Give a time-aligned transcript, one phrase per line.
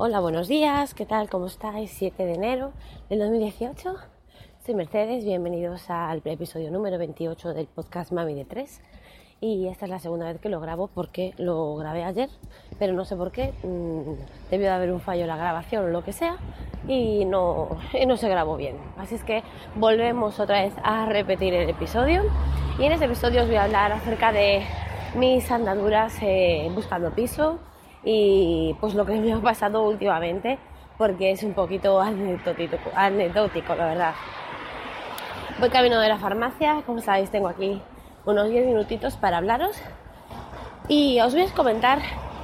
[0.00, 1.28] Hola, buenos días, ¿qué tal?
[1.28, 1.90] ¿Cómo estáis?
[1.90, 2.70] 7 de enero
[3.10, 3.96] del 2018.
[4.64, 8.80] Soy Mercedes, bienvenidos al episodio número 28 del podcast Mami de 3.
[9.40, 12.28] Y esta es la segunda vez que lo grabo porque lo grabé ayer,
[12.78, 13.52] pero no sé por qué.
[13.64, 16.36] mm, debió de haber un fallo en la grabación o lo que sea
[16.86, 18.76] y no, y no se grabó bien.
[18.98, 19.42] Así es que
[19.74, 22.22] volvemos otra vez a repetir el episodio.
[22.78, 24.62] Y en este episodio os voy a hablar acerca de
[25.16, 27.58] mis andaduras eh, buscando piso
[28.04, 30.58] y pues lo que me ha pasado últimamente
[30.96, 34.14] porque es un poquito anecdótico, la verdad.
[35.60, 37.80] Voy camino de la farmacia, como sabéis tengo aquí
[38.26, 39.76] unos 10 minutitos para hablaros
[40.88, 42.00] y os voy a comentar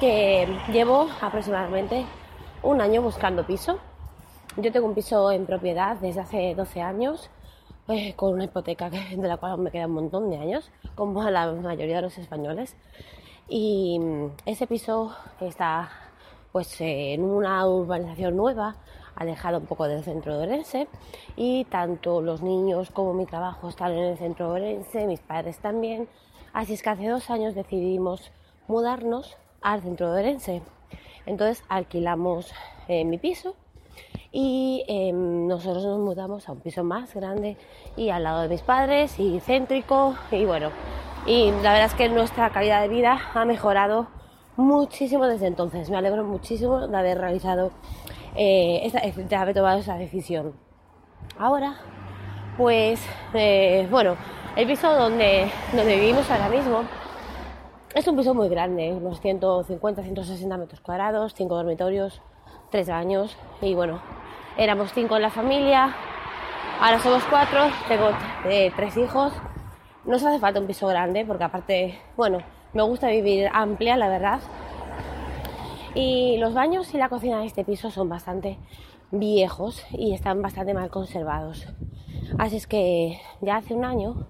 [0.00, 2.04] que llevo aproximadamente
[2.62, 3.78] un año buscando piso.
[4.56, 7.30] Yo tengo un piso en propiedad desde hace 12 años
[7.88, 11.30] eh, con una hipoteca de la cual me queda un montón de años, como a
[11.30, 12.76] la mayoría de los españoles.
[13.48, 15.90] Y mm, ese piso está
[16.52, 18.76] pues en una urbanización nueva,
[19.14, 20.88] alejado un poco del centro de Orense
[21.36, 25.58] y tanto los niños como mi trabajo están en el centro de Orense, mis padres
[25.58, 26.08] también.
[26.52, 28.32] Así es que hace dos años decidimos
[28.68, 30.62] mudarnos al centro de Orense.
[31.26, 32.52] Entonces alquilamos
[32.88, 33.54] eh, mi piso
[34.32, 37.56] y eh, nosotros nos mudamos a un piso más grande
[37.96, 40.70] y al lado de mis padres y céntrico y bueno
[41.26, 44.06] y la verdad es que nuestra calidad de vida ha mejorado
[44.56, 45.90] muchísimo desde entonces.
[45.90, 47.72] Me alegro muchísimo de haber realizado
[48.34, 50.54] eh, esta- de haber tomado esa decisión.
[51.38, 51.74] Ahora
[52.56, 53.00] pues
[53.34, 54.16] eh, bueno
[54.56, 56.82] el piso donde donde vivimos ahora mismo
[57.94, 62.20] es un piso muy grande, unos 150, 160 metros cuadrados, cinco dormitorios,
[62.70, 63.34] tres baños.
[63.62, 64.00] Y bueno,
[64.58, 65.94] éramos cinco en la familia,
[66.78, 68.10] ahora somos cuatro, tengo
[68.44, 69.32] eh, tres hijos.
[70.06, 72.38] No nos hace falta un piso grande porque aparte, bueno,
[72.72, 74.40] me gusta vivir amplia, la verdad.
[75.94, 78.58] Y los baños y la cocina de este piso son bastante
[79.10, 81.66] viejos y están bastante mal conservados.
[82.38, 84.28] Así es que ya hace un año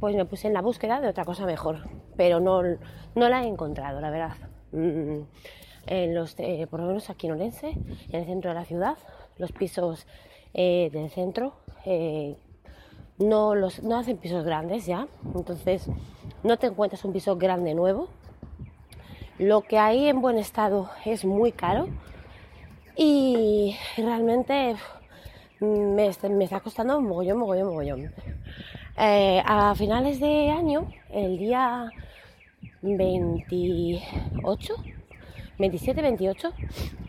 [0.00, 2.62] pues me puse en la búsqueda de otra cosa mejor, pero no,
[3.14, 4.36] no la he encontrado, la verdad.
[4.72, 5.22] Mm,
[5.86, 6.34] En los,
[6.70, 8.96] por lo menos aquí en Orense, en el centro de la ciudad,
[9.36, 10.06] los pisos
[10.54, 12.36] eh, del centro eh,
[13.18, 15.88] no, los, no hacen pisos grandes ya, entonces
[16.42, 18.08] no te encuentras un piso grande nuevo.
[19.38, 21.88] Lo que hay en buen estado es muy caro
[22.96, 24.76] y realmente
[25.60, 28.14] me, est- me está costando mogollón, mogollón, mogollón.
[28.96, 31.90] Eh, a finales de año, el día
[32.82, 34.74] 28,
[35.58, 36.52] 27, 28,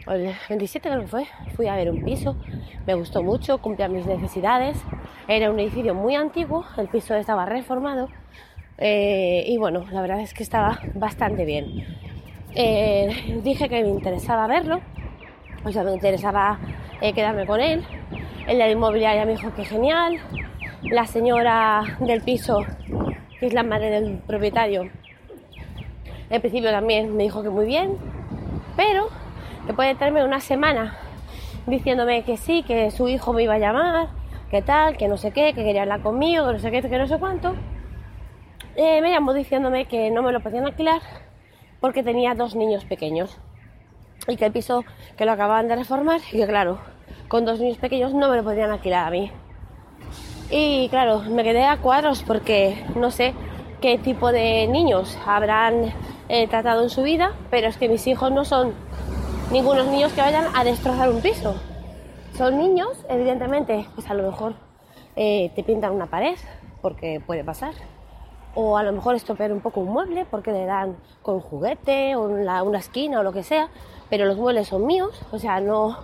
[0.07, 2.35] el 27 creo que fue, fui a ver un piso,
[2.85, 4.77] me gustó mucho, cumplía mis necesidades,
[5.27, 8.09] era un edificio muy antiguo, el piso estaba reformado
[8.77, 11.85] eh, y bueno, la verdad es que estaba bastante bien.
[12.53, 14.81] Eh, dije que me interesaba verlo,
[15.63, 16.59] o sea, me interesaba
[17.01, 17.83] eh, quedarme con él.
[18.47, 20.19] El de la inmobiliaria me dijo que genial.
[20.83, 22.63] La señora del piso,
[23.39, 24.89] que es la madre del propietario,
[26.29, 27.97] en principio también me dijo que muy bien,
[28.75, 29.09] pero
[29.65, 30.97] después de tenerme una semana
[31.67, 34.09] diciéndome que sí, que su hijo me iba a llamar,
[34.51, 36.97] que tal, que no sé qué, que quería hablar conmigo, que no sé qué, que
[36.97, 37.55] no sé cuánto,
[38.75, 41.01] eh, me llamó diciéndome que no me lo podían alquilar
[41.79, 43.37] porque tenía dos niños pequeños
[44.27, 44.83] y que el piso
[45.17, 46.79] que lo acababan de reformar y que claro,
[47.27, 49.31] con dos niños pequeños no me lo podían alquilar a mí.
[50.49, 53.33] Y claro, me quedé a cuadros porque no sé
[53.81, 55.93] qué tipo de niños habrán
[56.29, 58.73] eh, tratado en su vida, pero es que mis hijos no son
[59.51, 61.55] ningunos niños que vayan a destrozar un piso.
[62.37, 64.55] Son niños, evidentemente, pues a lo mejor
[65.15, 66.35] eh, te pintan una pared,
[66.81, 67.73] porque puede pasar.
[68.55, 72.15] O a lo mejor estropear un poco un mueble porque le dan con un juguete
[72.15, 73.69] o una, esquina o lo que sea,
[74.09, 75.97] pero los muebles son míos, o sea, no,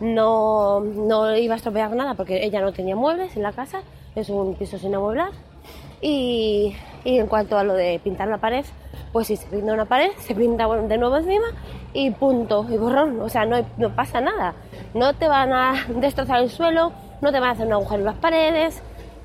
[0.00, 3.82] no, no iba a estropear nada porque ella no tenía muebles en la casa,
[4.14, 5.30] es un piso sin amueblar.
[6.00, 8.64] Y, y en cuanto a lo de pintar una pared,
[9.12, 11.46] pues si se pinta una pared, se pinta de nuevo encima
[11.92, 13.64] y punto, y borrón, o sea, no,
[13.94, 14.54] pasa nada.
[14.94, 18.04] No te van a destrozar el suelo, no te van a hacer un agujero en
[18.04, 18.82] las paredes,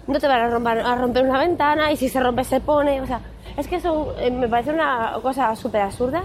[0.08, 3.02] no te van a romper, a romper una ventana y si se rompe se pone,
[3.02, 3.22] o sea,
[3.58, 6.24] es que eso eh, me parece una cosa súper absurda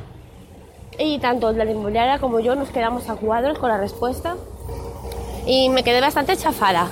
[0.98, 4.36] y tanto la inmobiliaria como yo nos quedamos a cuadros con la respuesta
[5.46, 6.88] y me quedé bastante chafada.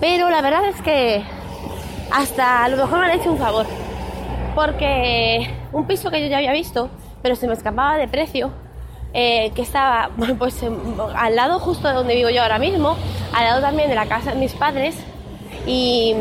[0.00, 1.24] Pero la verdad es que
[2.12, 3.66] hasta a lo mejor me han hecho un favor,
[4.54, 6.88] porque un piso que yo ya había visto,
[7.22, 8.50] pero se me escapaba de precio,
[9.12, 10.62] eh, que estaba pues
[11.16, 12.96] al lado justo de donde vivo yo ahora mismo,
[13.32, 14.96] al lado también de la casa de mis padres
[15.66, 16.14] y,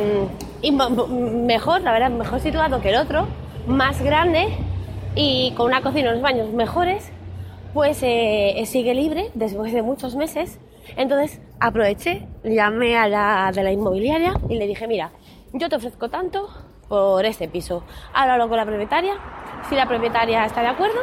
[0.63, 3.27] mejor, la verdad, mejor situado que el otro,
[3.67, 4.47] más grande
[5.15, 7.11] y con una cocina y unos baños mejores,
[7.73, 10.59] pues eh, sigue libre después de muchos meses.
[10.97, 15.11] Entonces aproveché, llamé a la de la inmobiliaria y le dije, mira,
[15.53, 16.47] yo te ofrezco tanto
[16.87, 17.83] por este piso.
[18.13, 19.15] Háblalo con la propietaria.
[19.69, 20.99] Si la propietaria está de acuerdo,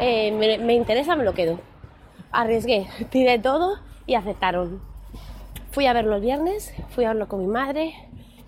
[0.00, 1.58] eh, me, interesa, me lo quedo.
[2.32, 4.80] Arriesgué, tiré todo y aceptaron.
[5.70, 7.94] Fui a verlo el viernes, fui a verlo con mi madre,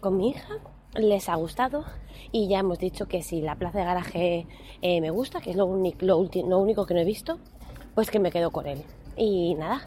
[0.01, 0.55] con mi hija,
[0.95, 1.85] les ha gustado
[2.33, 4.47] y ya hemos dicho que si la plaza de garaje
[4.83, 7.39] eh, me gusta, que es lo, lo único que no he visto,
[7.95, 8.85] pues que me quedo con él.
[9.17, 9.83] Y nada,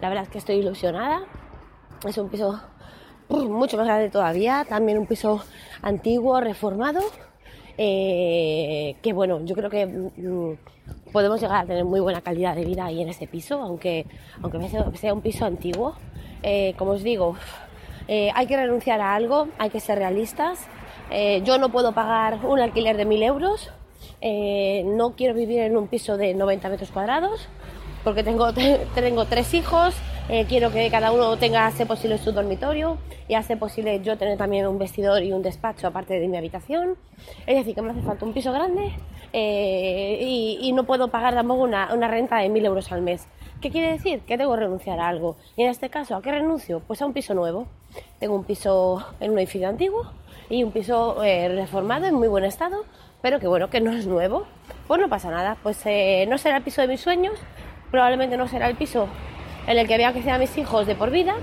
[0.00, 1.22] la verdad es que estoy ilusionada.
[2.06, 2.60] Es un piso
[3.28, 5.42] mucho más grande todavía, también un piso
[5.82, 7.00] antiguo, reformado.
[7.76, 10.52] Eh, que bueno, yo creo que mm,
[11.12, 14.06] podemos llegar a tener muy buena calidad de vida ahí en ese piso, aunque,
[14.42, 14.58] aunque
[14.98, 15.94] sea un piso antiguo.
[16.42, 17.36] Eh, como os digo,
[18.06, 20.66] eh, hay que renunciar a algo, hay que ser realistas.
[21.10, 23.70] Eh, yo no puedo pagar un alquiler de 1.000 euros,
[24.84, 27.48] no quiero vivir en un piso de 90 metros cuadrados,
[28.02, 28.52] porque tengo,
[28.94, 29.94] tengo tres hijos,
[30.48, 32.98] quiero que cada uno tenga, hace posible, su dormitorio
[33.28, 36.96] y hace posible yo tener también un vestidor y un despacho aparte de mi habitación.
[37.46, 38.92] Es decir, que me hace falta un piso grande
[39.32, 43.26] y, no puedo pagar tampoco una, una renta de 1.000 euros al mes.
[43.64, 44.20] ¿Qué quiere decir?
[44.20, 45.36] Que tengo que renunciar a algo.
[45.56, 46.80] Y en este caso, ¿a qué renuncio?
[46.86, 47.66] Pues a un piso nuevo.
[48.20, 50.10] Tengo un piso en un edificio antiguo
[50.50, 52.84] y un piso eh, reformado en muy buen estado,
[53.22, 54.44] pero que bueno, que no es nuevo.
[54.86, 55.56] Pues no pasa nada.
[55.62, 57.38] Pues eh, no será el piso de mis sueños,
[57.90, 59.08] probablemente no será el piso
[59.66, 61.34] en el que vea que sean mis hijos de por vida,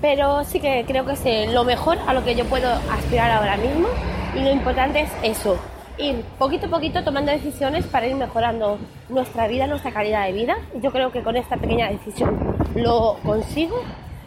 [0.00, 3.56] pero sí que creo que es lo mejor a lo que yo puedo aspirar ahora
[3.56, 3.88] mismo
[4.34, 5.58] y lo importante es eso,
[5.98, 8.78] ir poquito a poquito tomando decisiones para ir mejorando
[9.08, 10.56] nuestra vida, nuestra calidad de vida.
[10.82, 13.82] Yo creo que con esta pequeña decisión lo consigo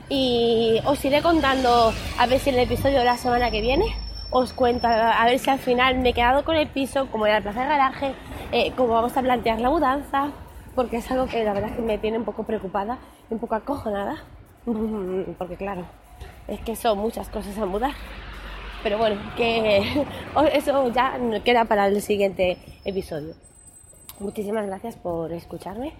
[0.10, 3.86] y os iré contando a ver si en el episodio de la semana que viene
[4.32, 7.38] os cuento a ver si al final me he quedado con el piso, como era
[7.38, 8.14] el plaza de garaje,
[8.52, 10.30] eh, cómo vamos a plantear la mudanza,
[10.80, 13.00] porque es algo que la verdad que me tiene un poco preocupada,
[13.30, 14.24] un poco acojonada,
[15.38, 15.84] porque claro,
[16.48, 17.92] es que son muchas cosas a mudar.
[18.82, 20.06] Pero bueno, que
[20.54, 23.34] eso ya queda para el siguiente episodio.
[24.22, 25.92] Muchísimas gracias por escucharme.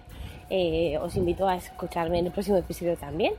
[0.48, 3.34] Eh, os invito a escucharme en el próximo episodio también.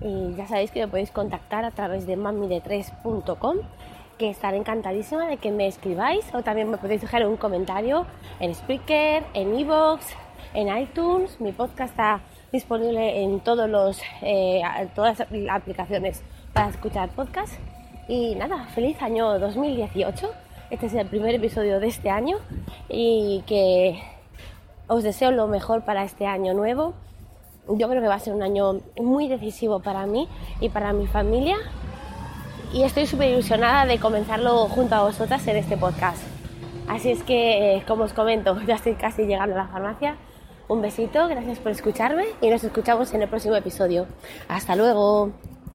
[0.00, 3.56] Y ya sabéis que me podéis contactar a través de mami3.com,
[4.16, 8.06] que estaré encantadísima de que me escribáis o también me podéis dejar un comentario
[8.38, 10.14] en Spreaker, en Evox,
[10.52, 11.40] en iTunes.
[11.40, 12.20] Mi podcast está
[12.52, 14.62] disponible en todos los, eh,
[14.94, 17.58] todas las aplicaciones para escuchar podcasts.
[18.08, 20.30] Y nada, feliz año 2018.
[20.70, 22.38] Este es el primer episodio de este año
[22.88, 24.02] y que
[24.88, 26.94] os deseo lo mejor para este año nuevo.
[27.68, 30.28] Yo creo que va a ser un año muy decisivo para mí
[30.60, 31.56] y para mi familia
[32.74, 36.20] y estoy súper ilusionada de comenzarlo junto a vosotras en este podcast.
[36.88, 40.16] Así es que, eh, como os comento, ya estoy casi llegando a la farmacia.
[40.66, 44.06] Un besito, gracias por escucharme y nos escuchamos en el próximo episodio.
[44.48, 45.30] Hasta luego.